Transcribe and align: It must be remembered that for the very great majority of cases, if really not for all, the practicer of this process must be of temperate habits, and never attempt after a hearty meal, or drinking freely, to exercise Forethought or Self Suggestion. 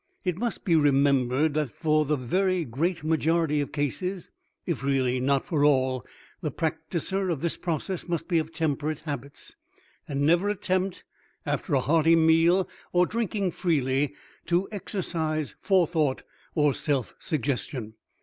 It 0.23 0.35
must 0.35 0.65
be 0.65 0.75
remembered 0.75 1.53
that 1.53 1.69
for 1.69 2.05
the 2.05 2.15
very 2.15 2.65
great 2.65 3.03
majority 3.03 3.61
of 3.61 3.71
cases, 3.71 4.31
if 4.65 4.83
really 4.83 5.19
not 5.19 5.45
for 5.45 5.63
all, 5.63 6.03
the 6.41 6.49
practicer 6.51 7.29
of 7.31 7.41
this 7.41 7.55
process 7.55 8.07
must 8.07 8.27
be 8.27 8.39
of 8.39 8.51
temperate 8.51 9.01
habits, 9.01 9.55
and 10.07 10.21
never 10.21 10.49
attempt 10.49 11.03
after 11.45 11.75
a 11.75 11.81
hearty 11.81 12.15
meal, 12.15 12.67
or 12.91 13.05
drinking 13.05 13.51
freely, 13.51 14.15
to 14.47 14.67
exercise 14.71 15.55
Forethought 15.59 16.23
or 16.55 16.73
Self 16.73 17.13
Suggestion. 17.19 17.93